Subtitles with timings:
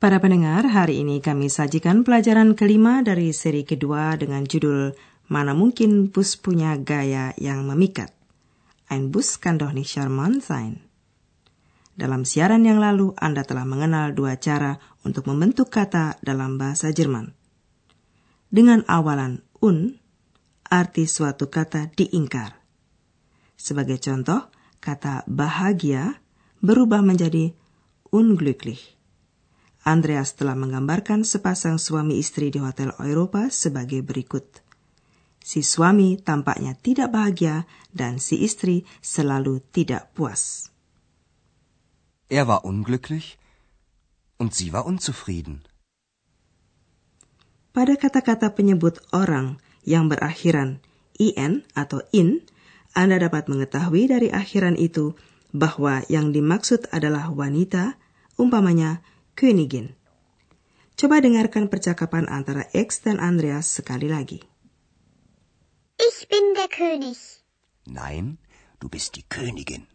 [0.00, 4.96] Para pendengar, hari ini kami sajikan pelajaran kelima dari seri kedua dengan judul
[5.28, 8.10] Mana Mungkin Bus Punya Gaya Yang Memikat.
[8.88, 10.80] Ein Bus kann doch nicht charmant sein.
[12.00, 17.36] Dalam siaran yang lalu, Anda telah mengenal dua cara untuk membentuk kata dalam bahasa Jerman.
[18.48, 20.00] Dengan awalan un,
[20.64, 22.56] arti suatu kata diingkar.
[23.52, 24.48] Sebagai contoh,
[24.80, 26.24] kata bahagia
[26.64, 27.52] berubah menjadi
[28.08, 28.99] unglücklich.
[29.80, 34.60] Andreas telah menggambarkan sepasang suami istri di Hotel Eropa sebagai berikut.
[35.40, 40.68] Si suami tampaknya tidak bahagia dan si istri selalu tidak puas.
[42.28, 43.40] Er war unglücklich
[44.36, 45.64] und sie war unzufrieden.
[47.72, 50.84] Pada kata-kata penyebut orang yang berakhiran
[51.16, 52.44] in atau in,
[52.92, 55.14] Anda dapat mengetahui dari akhiran itu
[55.54, 57.94] bahwa yang dimaksud adalah wanita,
[58.34, 59.02] umpamanya
[59.40, 59.96] Königin.
[61.00, 64.44] Coba dengarkan percakapan antara X dan Andreas sekali lagi.
[65.96, 67.16] Ich bin der König.
[67.88, 68.36] Nein,
[68.84, 69.88] du bist die Königin.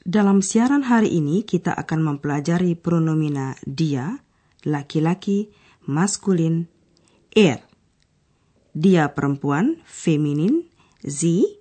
[0.00, 4.16] Dalam siaran hari ini kita akan mempelajari pronomina dia,
[4.64, 5.52] laki-laki,
[5.84, 6.72] maskulin,
[7.36, 7.60] er.
[8.72, 10.72] Dia perempuan, feminin,
[11.04, 11.60] sie,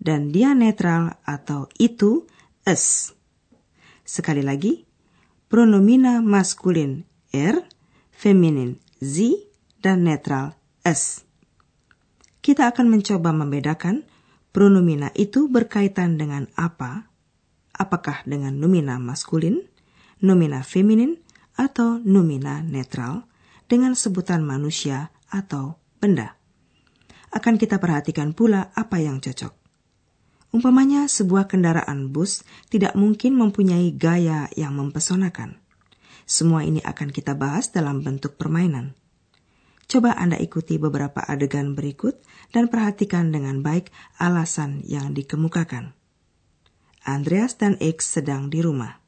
[0.00, 2.24] dan dia netral atau itu,
[2.64, 3.12] es.
[4.08, 4.88] Sekali lagi,
[5.50, 7.66] pronomina maskulin er,
[8.14, 9.50] feminin sie,
[9.82, 10.54] dan netral
[10.86, 11.26] es.
[12.38, 14.06] Kita akan mencoba membedakan
[14.54, 17.10] pronomina itu berkaitan dengan apa,
[17.74, 19.66] apakah dengan nomina maskulin,
[20.22, 21.18] nomina feminin,
[21.58, 23.28] atau nomina netral
[23.68, 26.38] dengan sebutan manusia atau benda.
[27.34, 29.59] Akan kita perhatikan pula apa yang cocok.
[30.50, 35.62] Umpamanya sebuah kendaraan bus tidak mungkin mempunyai gaya yang mempesonakan.
[36.26, 38.98] Semua ini akan kita bahas dalam bentuk permainan.
[39.90, 42.18] Coba Anda ikuti beberapa adegan berikut
[42.50, 45.94] dan perhatikan dengan baik alasan yang dikemukakan.
[47.06, 48.98] Andreas dan X sedang di rumah.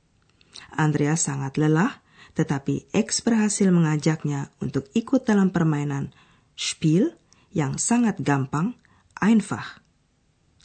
[0.75, 2.02] Andreas sangat lelah,
[2.38, 6.14] tetapi X berhasil mengajaknya untuk ikut dalam permainan
[6.54, 7.14] Spiel
[7.50, 8.78] yang sangat gampang,
[9.19, 9.81] einfach.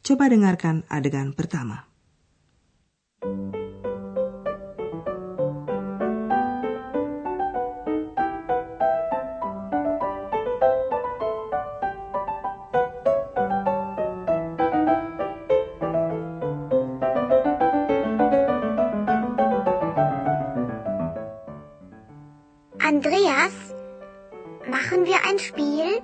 [0.07, 1.83] Coba dengarkan adegan pertama.
[22.79, 23.75] Andreas,
[24.71, 25.99] machen wir ein Spiel?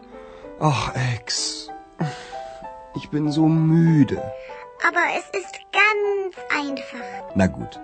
[0.59, 1.71] Ach, Ex.
[2.99, 3.72] Ich bin so müde.
[4.83, 7.31] Aber es ist ganz einfach.
[7.35, 7.79] Na gut.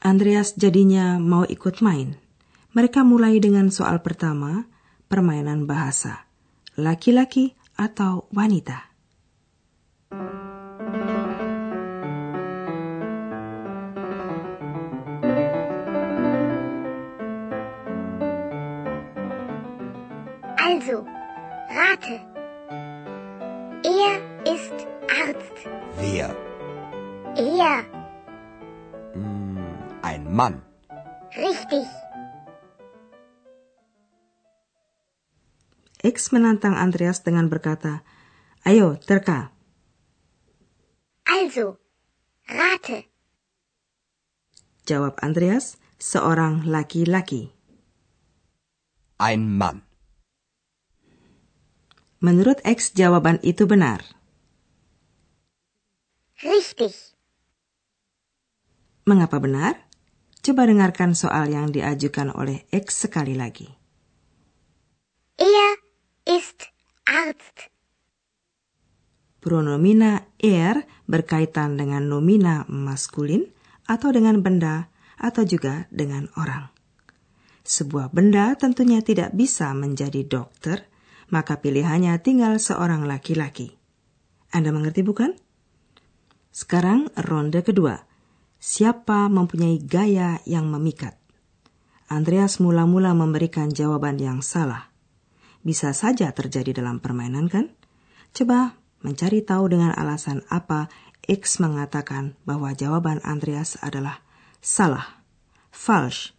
[0.00, 2.16] Andreas jadinya mau ikut main.
[2.72, 4.70] Mereka mulai dengan soal pertama,
[5.10, 6.24] permainan bahasa.
[6.78, 8.86] Laki-laki atau wanita?
[20.58, 21.02] Also,
[21.74, 22.27] rate.
[23.84, 24.74] Er ist
[25.06, 25.56] Arzt.
[25.98, 26.34] Wer?
[27.38, 27.84] Er.
[29.14, 29.58] Hm,
[30.02, 30.62] ein Mann.
[31.36, 31.86] Richtig.
[36.02, 38.02] X menantang Andreas dengan berkata,
[38.66, 39.50] Ayo, terka.
[41.26, 41.78] Also,
[42.50, 43.06] rate.
[44.86, 47.54] Jawab Andreas, seorang laki-laki.
[49.18, 49.87] Ein Mann.
[52.18, 54.02] Menurut X, jawaban itu benar.
[56.42, 56.94] Richtig.
[59.06, 59.88] Mengapa benar?
[60.42, 63.66] Coba dengarkan soal yang diajukan oleh X sekali lagi.
[65.38, 65.78] Er
[66.26, 66.70] ist
[67.06, 67.70] Arzt.
[69.38, 73.46] Pronomina er berkaitan dengan nomina maskulin
[73.86, 76.68] atau dengan benda atau juga dengan orang.
[77.62, 80.90] Sebuah benda tentunya tidak bisa menjadi dokter,
[81.28, 83.76] maka pilihannya tinggal seorang laki-laki.
[84.52, 85.36] Anda mengerti bukan?
[86.48, 88.08] Sekarang ronde kedua.
[88.58, 91.14] Siapa mempunyai gaya yang memikat?
[92.08, 94.88] Andreas mula-mula memberikan jawaban yang salah.
[95.60, 97.68] Bisa saja terjadi dalam permainan kan?
[98.32, 100.88] Coba mencari tahu dengan alasan apa
[101.28, 104.24] X mengatakan bahwa jawaban Andreas adalah
[104.64, 105.20] salah,
[105.68, 106.37] falsch.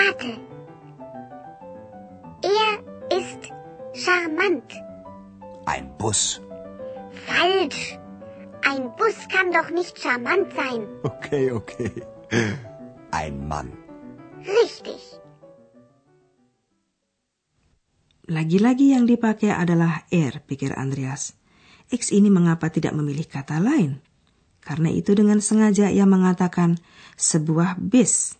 [0.00, 0.32] Rate.
[2.40, 2.72] Er
[3.12, 3.42] ist
[3.92, 4.68] charmant.
[5.68, 6.40] Ein Bus.
[7.28, 8.00] Falsch.
[8.64, 10.88] Ein Bus kann doch nicht charmant sein.
[11.04, 11.92] Okay, okay.
[13.10, 13.72] Ein Mann.
[14.44, 15.00] Richtig.
[18.30, 21.34] Lagi-lagi yang dipakai adalah er, pikir Andreas.
[21.90, 23.98] X ini mengapa tidak memilih kata lain?
[24.62, 26.78] Karena itu dengan sengaja ia mengatakan
[27.18, 28.39] sebuah bis.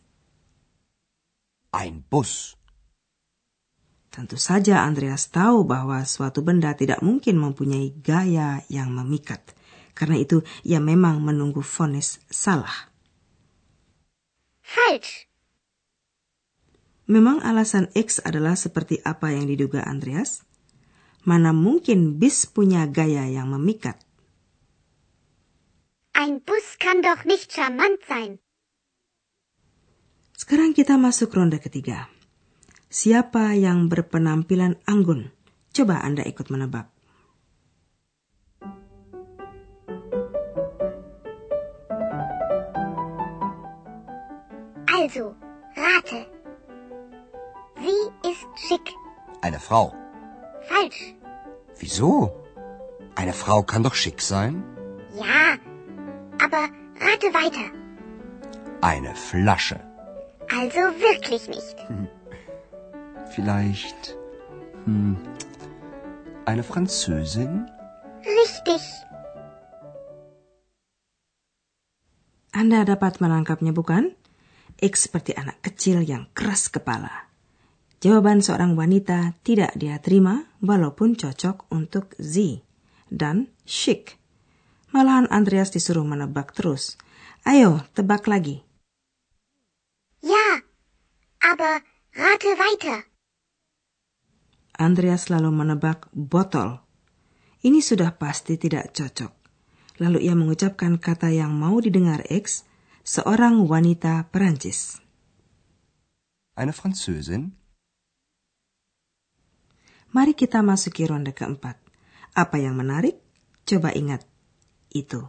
[1.70, 2.58] Ein Bus.
[4.10, 9.54] Tentu saja Andreas tahu bahwa suatu benda tidak mungkin mempunyai gaya yang memikat.
[9.94, 12.90] Karena itu ia memang menunggu vonis salah.
[14.66, 15.30] Falsch.
[17.06, 20.42] Memang alasan X adalah seperti apa yang diduga Andreas?
[21.22, 23.98] Mana mungkin bis punya gaya yang memikat?
[26.18, 28.42] Ein Bus kann doch nicht charmant sein.
[30.50, 32.10] Sekarang kita masuk ronde ketiga.
[32.90, 35.30] Siapa yang berpenampilan anggun?
[35.70, 36.90] Coba Anda ikut menebak.
[44.90, 45.38] Also,
[45.78, 46.26] rate.
[47.78, 48.90] Sie ist schick.
[49.46, 49.94] Eine Frau.
[50.66, 51.14] Falsch.
[51.78, 52.34] Wieso?
[53.14, 54.66] Eine Frau kann doch schick sein.
[55.14, 55.62] Ja,
[56.42, 57.70] aber rate weiter.
[58.82, 59.89] Eine Flasche.
[60.60, 61.76] Also wirklich nicht.
[63.32, 64.12] Vielleicht.
[64.84, 65.16] Hm,
[66.44, 67.64] eine Französin?
[68.20, 68.84] Richtig.
[72.52, 74.12] Anda dapat menangkapnya bukan?
[74.76, 77.32] X seperti anak kecil yang keras kepala.
[78.04, 82.60] Jawaban seorang wanita tidak dia terima walaupun cocok untuk Z
[83.08, 84.20] dan chic.
[84.92, 87.00] Malahan Andreas disuruh menebak terus.
[87.48, 88.60] Ayo, tebak lagi.
[90.20, 90.60] Ja,
[91.40, 91.80] aber
[92.14, 93.06] rate weiter.
[94.80, 96.80] Andreas lalu menebak botol.
[97.60, 99.32] Ini sudah pasti tidak cocok.
[100.00, 102.64] Lalu ia mengucapkan kata yang mau didengar X,
[103.04, 104.96] seorang wanita Perancis.
[106.56, 107.52] Eine Französin?
[110.16, 111.76] Mari kita masuki ronde keempat.
[112.32, 113.20] Apa yang menarik?
[113.68, 114.24] Coba ingat.
[114.88, 115.28] Itu.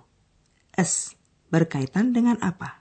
[0.71, 1.19] S.
[1.51, 2.79] Berkaitan dengan apa?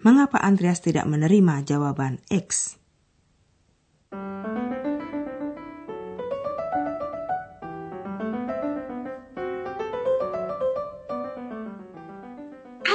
[0.00, 2.79] Mengapa Andreas tidak menerima jawaban X?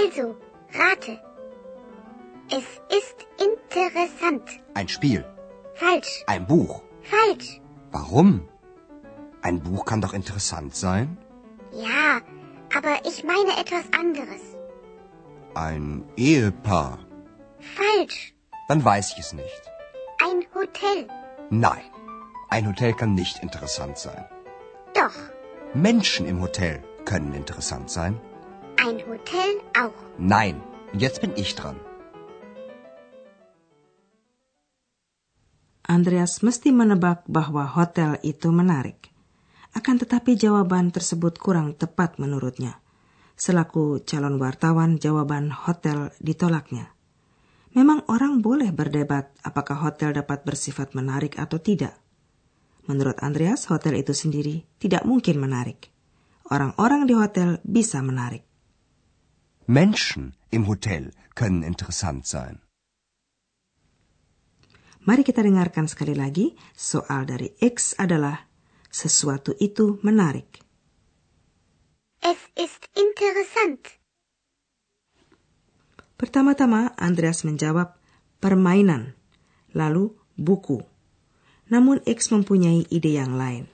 [0.05, 0.35] Also,
[0.73, 1.19] rate.
[2.49, 4.49] Es ist interessant.
[4.73, 5.25] Ein Spiel.
[5.73, 6.23] Falsch.
[6.27, 6.83] Ein Buch.
[7.01, 7.61] Falsch.
[7.91, 8.47] Warum?
[9.41, 11.17] Ein Buch kann doch interessant sein.
[11.71, 12.21] Ja,
[12.75, 14.41] aber ich meine etwas anderes.
[15.53, 16.99] Ein Ehepaar.
[17.59, 18.33] Falsch.
[18.67, 19.74] Dann weiß ich es nicht.
[20.75, 21.07] Hotel.
[21.49, 21.87] Nein,
[22.49, 24.25] ein Hotel kann nicht interessant sein.
[24.91, 25.15] Doch.
[25.73, 28.19] Menschen im Hotel können interessant sein.
[28.75, 29.95] Ein Hotel auch.
[30.17, 30.59] Nein,
[30.91, 31.79] jetzt bin ich dran.
[35.87, 39.15] Andreas mesti menebak bahwa hotel itu menarik.
[39.71, 42.83] Akan tetapi jawaban tersebut kurang tepat menurutnya.
[43.39, 46.94] Selaku calon wartawan, jawaban hotel ditolaknya.
[47.75, 51.99] Memang orang boleh berdebat apakah hotel dapat bersifat menarik atau tidak.
[52.87, 55.91] Menurut Andreas, hotel itu sendiri tidak mungkin menarik.
[56.47, 58.47] Orang-orang di hotel bisa menarik.
[59.65, 62.61] Menschen im Hotel können interessant sein.
[65.09, 66.53] Mari kita dengarkan sekali lagi.
[66.77, 68.45] Soal dari X adalah
[68.93, 70.61] sesuatu itu menarik.
[72.21, 74.04] Es ist interessant.
[76.15, 77.99] Pertama-tama Andreas menjawab
[78.39, 79.19] permainan,
[79.75, 80.79] lalu buku.
[81.67, 83.67] Namun X mempunyai ide yang lain.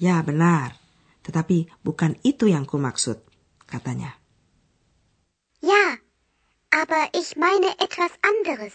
[0.00, 0.80] Ya benar,
[1.20, 3.20] tetapi bukan itu yang kumaksud,
[3.68, 4.16] katanya.
[5.60, 6.00] Ja,
[6.72, 8.72] aber ich meine etwas anderes.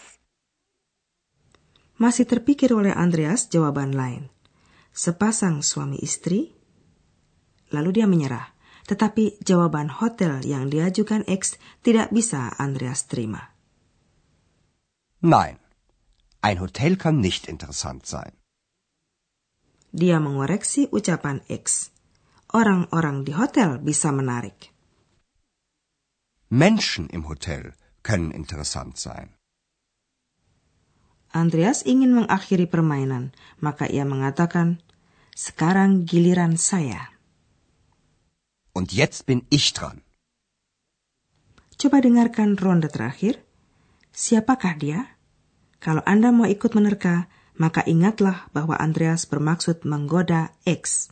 [1.98, 4.30] Masih terpikir oleh Andreas jawaban lain.
[4.94, 6.54] Sepasang suami istri,
[7.74, 8.55] lalu dia menyerah.
[8.86, 13.50] Tetapi jawaban hotel yang diajukan X tidak bisa Andreas terima.
[15.26, 15.58] Nein,
[16.40, 18.36] ein Hotel kann nicht interessant sein.
[19.96, 21.88] dia mengoreksi ucapan X.
[22.52, 24.70] Orang-orang di hotel bisa menarik.
[26.52, 27.74] Menschen im Hotel
[28.04, 29.34] können interessant sein.
[31.34, 34.78] Andreas ingin mengakhiri permainan, maka ia mengatakan,
[35.34, 37.15] "Sekarang giliran saya."
[38.76, 40.04] Und jetzt bin ich dran.
[41.80, 43.40] Coba dengarkan ronde terakhir.
[44.12, 45.00] Siapakah dia?
[45.80, 47.24] Kalau Anda mau ikut menerka,
[47.56, 51.08] maka ingatlah bahwa Andreas bermaksud menggoda X.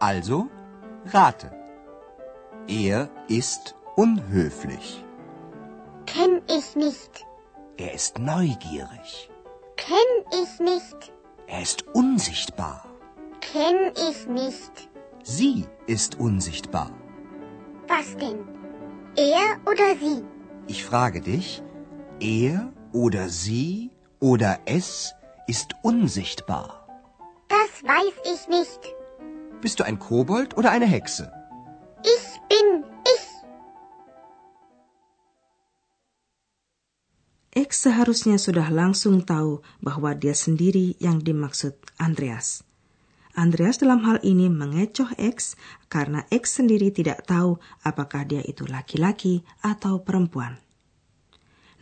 [0.00, 0.48] Also,
[1.12, 1.52] rate.
[2.64, 5.04] Er ist unhöflich.
[6.08, 7.28] Kenn ich nicht.
[7.80, 9.30] Er ist neugierig.
[9.78, 9.96] Kenn
[10.42, 11.14] ich nicht.
[11.46, 12.84] Er ist unsichtbar.
[13.40, 14.90] Kenn ich nicht.
[15.22, 16.90] Sie ist unsichtbar.
[17.88, 18.46] Was denn?
[19.16, 20.22] Er oder sie?
[20.66, 21.62] Ich frage dich,
[22.20, 25.14] er oder sie oder es
[25.46, 26.86] ist unsichtbar.
[27.48, 28.94] Das weiß ich nicht.
[29.62, 31.32] Bist du ein Kobold oder eine Hexe?
[32.02, 32.29] Ich
[37.50, 42.62] X seharusnya sudah langsung tahu bahwa dia sendiri yang dimaksud Andreas.
[43.34, 45.58] Andreas dalam hal ini mengecoh X
[45.90, 50.62] karena X sendiri tidak tahu apakah dia itu laki-laki atau perempuan.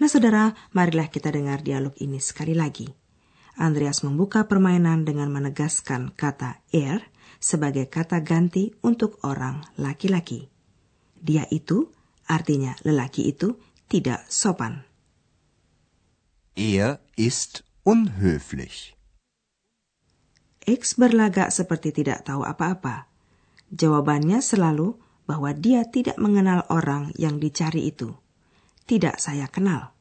[0.00, 2.88] Nah saudara, marilah kita dengar dialog ini sekali lagi.
[3.60, 10.48] Andreas membuka permainan dengan menegaskan kata er sebagai kata ganti untuk orang laki-laki.
[11.20, 11.92] Dia itu,
[12.24, 14.87] artinya lelaki itu, tidak sopan.
[16.58, 18.98] Er ist unhöflich.
[20.66, 23.06] X berlagak seperti tidak tahu apa-apa.
[23.70, 28.10] Jawabannya selalu bahwa dia tidak mengenal orang yang dicari itu.
[28.90, 29.94] Tidak saya kenal.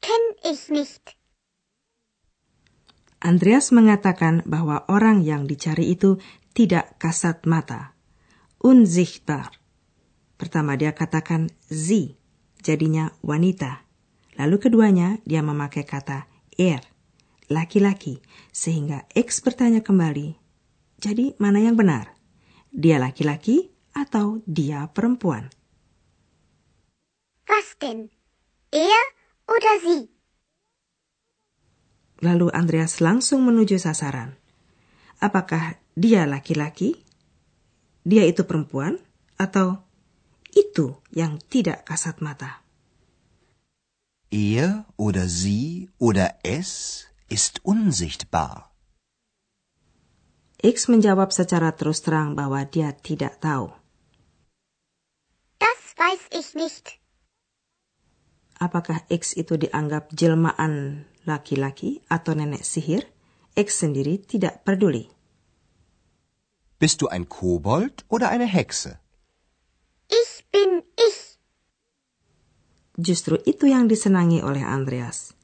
[0.00, 1.12] Kenn ich nicht.
[3.20, 6.16] Andreas mengatakan bahwa orang yang dicari itu
[6.56, 7.92] tidak kasat mata.
[8.64, 9.52] Unsichtbar.
[10.40, 12.16] Pertama dia katakan sie,
[12.64, 13.85] jadinya wanita.
[14.36, 16.28] Lalu keduanya dia memakai kata
[16.60, 16.84] er,
[17.48, 18.20] laki-laki,
[18.52, 20.36] sehingga X bertanya kembali,
[21.00, 22.12] jadi mana yang benar?
[22.72, 25.48] Dia laki-laki atau dia perempuan?
[27.48, 28.12] Was denn?
[28.68, 29.04] Er
[29.48, 30.12] oder sie?
[32.20, 34.36] Lalu Andreas langsung menuju sasaran.
[35.20, 37.00] Apakah dia laki-laki?
[38.04, 39.00] Dia itu perempuan?
[39.36, 39.84] Atau
[40.52, 42.65] itu yang tidak kasat mata?
[44.30, 48.74] Er oder sie oder es ist unsichtbar.
[50.62, 53.70] X menjawab secara terus terang bahwa dia tidak tahu.
[55.62, 56.98] Das weiß ich nicht.
[58.56, 63.04] Apakah X itu dianggap jelmaan laki-laki atau nenek sihir?
[63.52, 65.12] X sendiri tidak peduli.
[66.80, 68.98] Bist du ein Kobold oder eine Hexe?
[70.08, 71.40] Ich bin ich.
[72.96, 75.36] Justru itu yang disenangi oleh Andreas.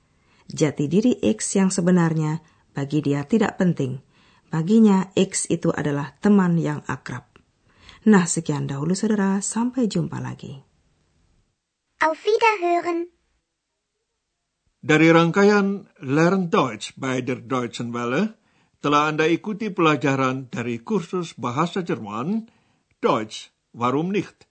[0.49, 2.41] Jati diri X yang sebenarnya
[2.73, 4.01] bagi dia tidak penting.
[4.49, 7.29] Baginya X itu adalah teman yang akrab.
[8.09, 10.59] Nah, sekian dahulu saudara, sampai jumpa lagi.
[12.03, 13.09] Auf Wiederhören.
[14.83, 18.35] Dari rangkaian Learn Deutsch bei der Deutschen Welle,
[18.83, 22.51] telah Anda ikuti pelajaran dari kursus bahasa Jerman,
[22.99, 24.51] Deutsch, warum nicht,